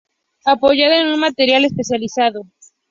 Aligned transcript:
Apoyada 0.45 0.99
en 0.99 1.09
un 1.13 1.19
material 1.19 1.63
especializado. 1.63 2.41